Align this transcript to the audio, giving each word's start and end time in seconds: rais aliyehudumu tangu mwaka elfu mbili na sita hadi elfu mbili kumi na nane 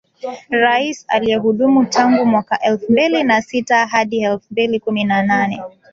rais 0.49 1.05
aliyehudumu 1.07 1.85
tangu 1.85 2.25
mwaka 2.25 2.59
elfu 2.63 2.91
mbili 2.91 3.23
na 3.23 3.41
sita 3.41 3.87
hadi 3.87 4.21
elfu 4.23 4.45
mbili 4.51 4.79
kumi 4.79 5.03
na 5.03 5.23
nane 5.23 5.61